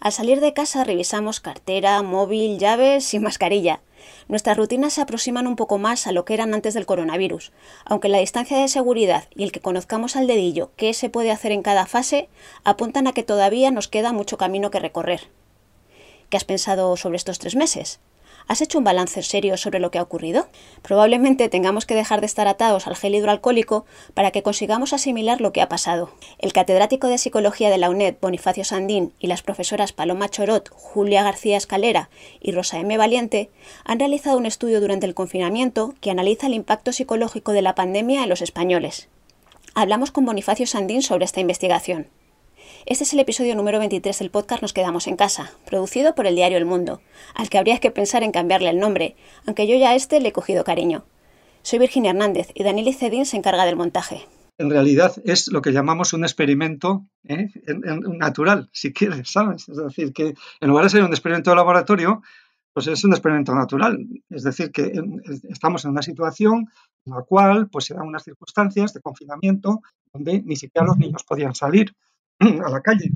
[0.00, 3.82] Al salir de casa revisamos cartera, móvil, llaves y mascarilla.
[4.28, 7.52] Nuestras rutinas se aproximan un poco más a lo que eran antes del coronavirus,
[7.84, 11.50] aunque la distancia de seguridad y el que conozcamos al dedillo qué se puede hacer
[11.50, 12.28] en cada fase
[12.62, 15.30] apuntan a que todavía nos queda mucho camino que recorrer.
[16.30, 17.98] ¿Qué has pensado sobre estos tres meses?
[18.48, 20.48] ¿Has hecho un balance serio sobre lo que ha ocurrido?
[20.80, 23.84] Probablemente tengamos que dejar de estar atados al gel hidroalcohólico
[24.14, 26.10] para que consigamos asimilar lo que ha pasado.
[26.38, 31.22] El catedrático de Psicología de la UNED, Bonifacio Sandín, y las profesoras Paloma Chorot, Julia
[31.22, 32.08] García Escalera
[32.40, 32.96] y Rosa M.
[32.96, 33.50] Valiente
[33.84, 38.22] han realizado un estudio durante el confinamiento que analiza el impacto psicológico de la pandemia
[38.22, 39.08] en los españoles.
[39.74, 42.08] Hablamos con Bonifacio Sandín sobre esta investigación.
[42.86, 46.36] Este es el episodio número 23 del podcast Nos Quedamos en Casa, producido por el
[46.36, 47.00] diario El Mundo,
[47.34, 50.28] al que habría que pensar en cambiarle el nombre, aunque yo ya a este le
[50.28, 51.04] he cogido cariño.
[51.62, 54.26] Soy Virginia Hernández y Daniel Cedín se encarga del montaje.
[54.58, 57.48] En realidad es lo que llamamos un experimento ¿eh?
[58.18, 59.68] natural, si quieres, ¿sabes?
[59.68, 62.22] Es decir, que en lugar de ser un experimento de laboratorio,
[62.72, 63.98] pues es un experimento natural.
[64.30, 64.92] Es decir, que
[65.50, 66.68] estamos en una situación
[67.06, 69.80] en la cual pues, se dan unas circunstancias de confinamiento
[70.12, 71.94] donde ni siquiera los niños podían salir.
[72.64, 73.10] a la calle.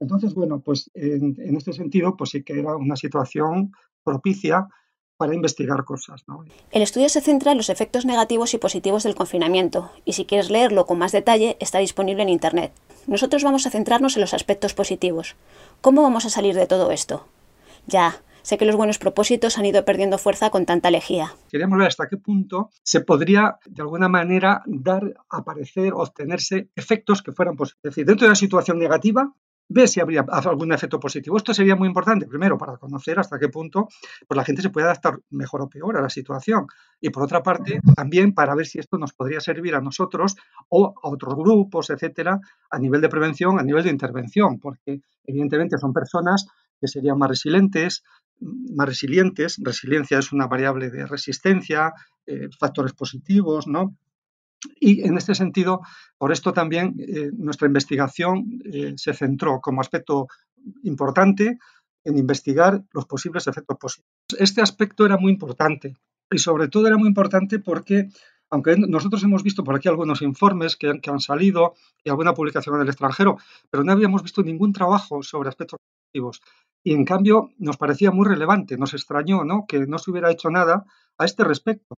[0.00, 3.72] Entonces, bueno, pues en, este sentido, pues sí que era una situación
[4.02, 4.68] propicia
[5.16, 6.24] para investigar cosas.
[6.72, 10.50] El estudio se centra en los efectos negativos y positivos del confinamiento, y si quieres
[10.50, 12.72] leerlo con más detalle, está disponible en Internet.
[13.06, 15.36] Nosotros vamos a centrarnos en los aspectos positivos.
[15.80, 17.26] ¿Cómo vamos a salir de todo esto?
[17.86, 21.32] Ya, Sé que los buenos propósitos han ido perdiendo fuerza con tanta lejía.
[21.48, 27.32] Queríamos ver hasta qué punto se podría, de alguna manera, dar, aparecer, obtenerse efectos que
[27.32, 27.80] fueran positivos.
[27.82, 29.32] Es decir, dentro de una situación negativa,
[29.66, 31.38] ve si habría algún efecto positivo.
[31.38, 33.88] Esto sería muy importante, primero, para conocer hasta qué punto
[34.28, 36.66] pues, la gente se puede adaptar mejor o peor a la situación.
[37.00, 40.36] Y por otra parte, también para ver si esto nos podría servir a nosotros
[40.68, 42.38] o a otros grupos, etcétera,
[42.70, 46.46] a nivel de prevención, a nivel de intervención, porque evidentemente son personas
[46.80, 48.02] que serían más resilientes,
[48.40, 49.60] más resilientes.
[49.62, 51.92] Resiliencia es una variable de resistencia,
[52.26, 53.96] eh, factores positivos, ¿no?
[54.80, 55.80] Y en este sentido,
[56.18, 60.26] por esto también eh, nuestra investigación eh, se centró como aspecto
[60.84, 61.58] importante
[62.04, 64.10] en investigar los posibles efectos positivos.
[64.38, 65.94] Este aspecto era muy importante
[66.30, 68.08] y sobre todo era muy importante porque,
[68.50, 72.76] aunque nosotros hemos visto por aquí algunos informes que, que han salido y alguna publicación
[72.76, 73.38] en el extranjero,
[73.70, 76.40] pero no habíamos visto ningún trabajo sobre aspectos positivos.
[76.84, 79.64] Y en cambio nos parecía muy relevante, nos extrañó ¿no?
[79.66, 80.84] que no se hubiera hecho nada
[81.18, 81.96] a este respecto.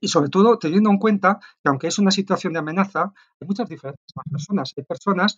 [0.00, 3.68] Y sobre todo teniendo en cuenta que aunque es una situación de amenaza, hay muchas
[3.68, 4.72] diferentes personas.
[4.76, 5.36] Hay personas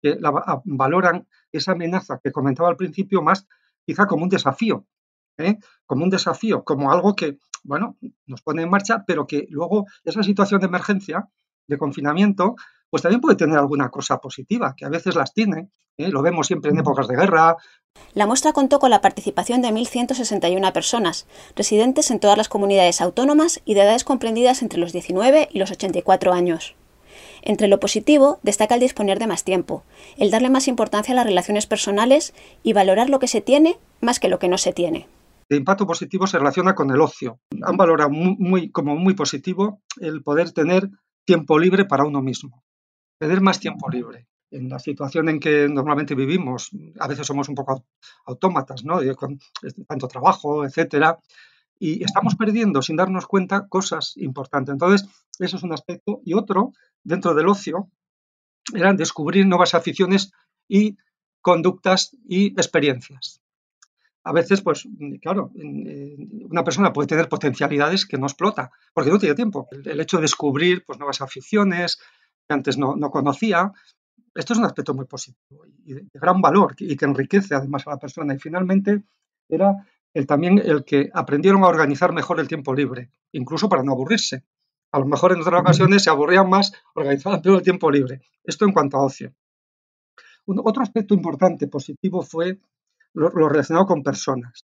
[0.00, 0.18] que
[0.64, 3.48] valoran esa amenaza que comentaba al principio más
[3.84, 4.86] quizá como un desafío,
[5.38, 5.58] ¿eh?
[5.86, 10.22] como un desafío, como algo que, bueno, nos pone en marcha, pero que luego esa
[10.22, 11.28] situación de emergencia,
[11.66, 12.54] de confinamiento,
[12.90, 15.70] pues también puede tener alguna cosa positiva, que a veces las tiene.
[15.98, 16.08] ¿Eh?
[16.08, 17.56] Lo vemos siempre en épocas de guerra.
[18.14, 21.26] La muestra contó con la participación de 1.161 personas,
[21.56, 25.70] residentes en todas las comunidades autónomas y de edades comprendidas entre los 19 y los
[25.70, 26.74] 84 años.
[27.42, 29.84] Entre lo positivo destaca el disponer de más tiempo,
[30.16, 34.20] el darle más importancia a las relaciones personales y valorar lo que se tiene más
[34.20, 35.08] que lo que no se tiene.
[35.48, 37.40] El impacto positivo se relaciona con el ocio.
[37.62, 40.90] Han valorado muy, como muy positivo el poder tener
[41.24, 42.62] tiempo libre para uno mismo
[43.18, 44.27] tener más tiempo libre.
[44.50, 47.84] En la situación en que normalmente vivimos, a veces somos un poco
[48.24, 49.00] autómatas, ¿no?
[49.14, 49.38] Con
[49.86, 51.18] tanto trabajo, etcétera,
[51.78, 54.72] y estamos perdiendo sin darnos cuenta cosas importantes.
[54.72, 55.08] Entonces,
[55.38, 56.20] eso es un aspecto.
[56.24, 56.72] Y otro,
[57.04, 57.90] dentro del ocio,
[58.74, 60.32] era descubrir nuevas aficiones
[60.66, 60.96] y
[61.40, 63.40] conductas y experiencias.
[64.24, 64.86] A veces, pues,
[65.22, 69.68] claro, una persona puede tener potencialidades que no explota, porque no tiene tiempo.
[69.70, 71.98] El hecho de descubrir pues, nuevas aficiones,
[72.46, 73.72] que antes no, conocía.
[74.38, 77.90] Esto es un aspecto muy positivo y de, gran valor y que enriquece además a
[77.90, 78.34] la persona.
[78.34, 79.02] Y finalmente
[79.48, 79.84] era
[80.14, 84.44] el, también el que aprendieron a organizar mejor el tiempo libre, incluso para no aburrirse.
[84.92, 88.22] A lo mejor en otras ocasiones se aburrían más, organizaban peor el tiempo libre.
[88.44, 89.34] Esto en cuanto a ocio.
[90.46, 92.60] otro aspecto importante, positivo, fue
[93.14, 94.64] lo, lo, relacionado con personas.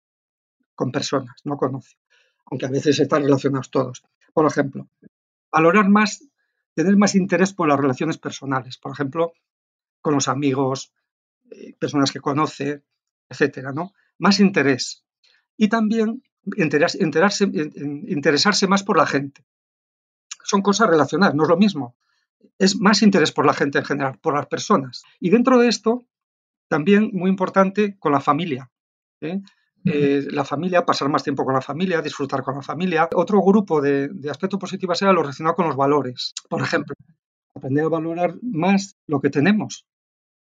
[0.76, 1.98] Con personas, no con ocio.
[2.52, 4.04] Aunque a veces están relacionados todos.
[4.32, 4.88] Por ejemplo,
[5.50, 6.22] valorar más
[6.76, 9.32] tener más interés por las relaciones personales, por ejemplo,
[10.06, 10.92] con los amigos,
[11.50, 12.84] eh, personas que conoce,
[13.28, 13.92] etcétera, ¿no?
[14.18, 15.04] Más interés.
[15.56, 16.22] Y también
[16.56, 17.50] enterarse,
[18.06, 19.44] interesarse más por la gente.
[20.44, 21.96] Son cosas relacionadas, no es lo mismo.
[22.56, 25.02] Es más interés por la gente en general, por las personas.
[25.18, 26.06] Y dentro de esto,
[26.68, 28.70] también muy importante con la familia.
[29.22, 29.40] ¿eh?
[29.86, 33.08] Eh, la familia, pasar más tiempo con la familia, disfrutar con la familia.
[33.12, 36.32] Otro grupo de, aspectos positivos era lo relacionado con los valores.
[36.48, 36.94] Por ejemplo,
[37.56, 39.84] aprender a valorar más lo que tenemos.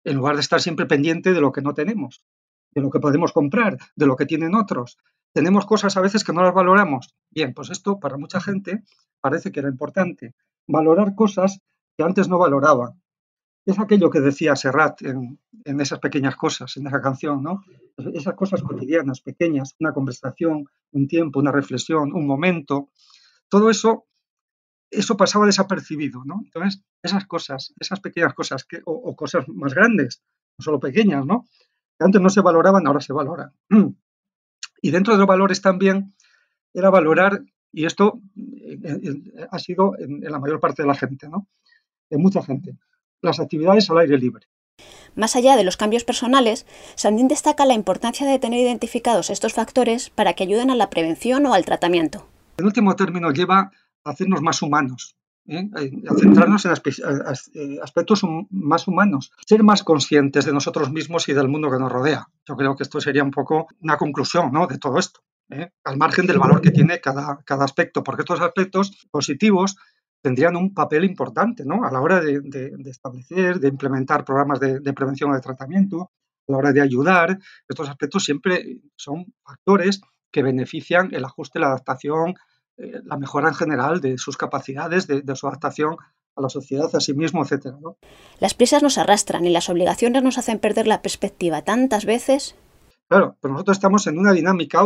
[0.06, 2.24] En lugar de estar siempre pendiente de lo que no tenemos,
[2.72, 4.98] de lo que podemos comprar, de lo que tienen otros.
[5.34, 7.14] Tenemos cosas a veces que no las valoramos.
[7.30, 8.84] Bien, pues esto para mucha gente
[9.20, 10.34] parece que era importante.
[10.68, 11.60] Valorar cosas
[11.98, 13.02] que antes no valoraban.
[13.66, 17.64] Es aquello que decía Serrat en, esas pequeñas cosas, en esa canción, ¿no?
[18.14, 22.90] Esas cosas cotidianas, pequeñas, una conversación, un tiempo, una reflexión, un momento.
[23.50, 24.06] Todo eso
[24.98, 26.42] eso pasaba desapercibido, ¿no?
[26.44, 30.22] Entonces, esas cosas, esas pequeñas cosas que, o, cosas más grandes,
[30.58, 31.46] no solo pequeñas, ¿no?
[31.98, 33.52] Que antes no se valoraban, ahora se valoran.
[34.82, 36.14] Y dentro de los valores también
[36.74, 38.22] era valorar, y esto
[39.50, 41.48] ha sido en, la mayor parte de la gente, ¿no?
[42.10, 42.78] En mucha gente,
[43.22, 44.48] las actividades al aire libre.
[45.16, 46.66] Más allá de los cambios personales,
[46.96, 51.46] Sandín destaca la importancia de tener identificados estos factores para que ayuden a la prevención
[51.46, 52.28] o al tratamiento.
[52.58, 53.72] En último término, lleva
[54.06, 55.18] hacernos más humanos,
[55.48, 55.70] ¿eh?
[56.10, 61.50] a centrarnos en eh, aspectos más humanos, ser más conscientes de nosotros mismos y del
[61.50, 62.28] mundo que nos rodea.
[62.48, 65.72] Yo creo que esto sería un poco una conclusión de todo esto, ¿eh?
[65.84, 69.76] al margen del valor que tiene cada, cada aspecto, porque estos aspectos positivos
[70.22, 71.84] tendrían un papel importante ¿no?
[71.84, 72.42] a la hora de,
[72.86, 76.12] establecer, de implementar programas de, de prevención o de tratamiento,
[76.48, 77.38] a la hora de ayudar.
[77.68, 80.02] Estos aspectos siempre son factores
[80.32, 82.36] que benefician el ajuste, la adaptación,
[82.78, 85.96] eh, la mejora en general de sus capacidades, de, su adaptación
[86.36, 87.76] a la sociedad, a sí mismo, etc.
[88.40, 92.56] Las prisas nos arrastran y las obligaciones nos hacen perder la perspectiva tantas veces.
[93.08, 94.82] Claro, pero nosotros estamos en una dinámica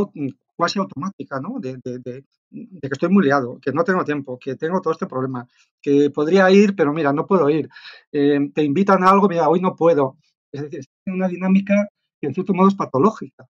[0.58, 1.60] casi automática, ¿no?
[1.60, 5.48] De, que estoy muy liado, que no tengo tiempo, que tengo todo este problema,
[5.82, 7.70] que podría ir, pero mira, no puedo ir.
[8.12, 10.18] Eh, te invitan a algo, mira, hoy no puedo.
[10.52, 11.88] Es decir, es una dinámica
[12.20, 13.48] que en cierto modo es patológica.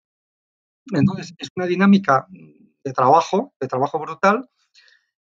[0.93, 2.27] Entonces, es una dinámica
[2.89, 4.49] de trabajo, de trabajo brutal,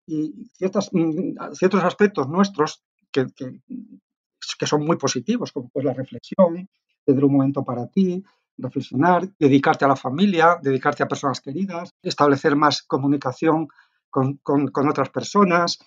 [0.07, 0.51] y
[0.93, 2.83] mm, ciertos aspectos nuestros
[3.13, 6.69] que, que, son muy positivos, como pues la reflexión,
[7.05, 8.25] tener un momento para ti,
[8.59, 13.69] reflexionar, dedicarte a la familia, dedicarte a personas queridas, establecer más comunicación
[14.11, 15.79] con, con otras personas,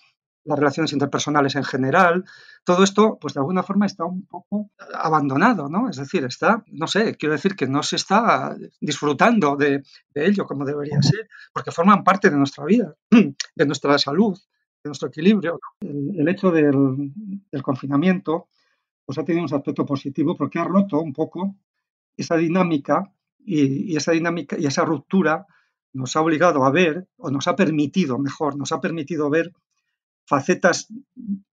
[0.46, 2.24] las relaciones interpersonales en general,
[2.64, 5.90] todo esto, pues de alguna forma está un poco abandonado, ¿no?
[5.90, 9.82] Es decir, está, no sé, quiero decir que no se está disfrutando de,
[10.14, 14.38] ello como debería ser, porque forman parte de nuestra vida, de nuestra salud,
[14.82, 15.58] de nuestro equilibrio.
[15.80, 17.12] El, hecho del,
[17.62, 18.48] confinamiento,
[19.04, 21.56] pues ha tenido un aspecto positivo porque ha roto un poco
[22.16, 25.46] esa dinámica y, esa dinámica y esa ruptura
[25.92, 29.52] nos ha obligado a ver, o nos ha permitido, mejor, nos ha permitido ver
[30.26, 30.88] facetas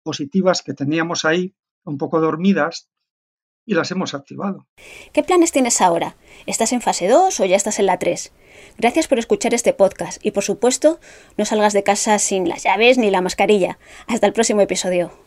[0.02, 1.54] positivas que teníamos ahí
[1.84, 2.90] un poco dormidas
[3.66, 4.66] y las hemos activado.
[5.12, 6.16] ¿Qué planes tienes ahora?
[6.46, 8.32] ¿Estás en fase 2 o ya estás en la 3?
[8.78, 11.00] Gracias por escuchar este podcast y por supuesto
[11.36, 13.78] no salgas de casa sin las llaves ni la mascarilla.
[14.06, 15.23] Hasta el próximo episodio.